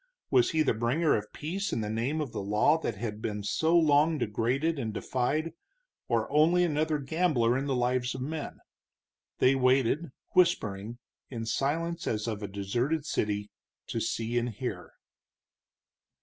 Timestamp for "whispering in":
10.31-11.45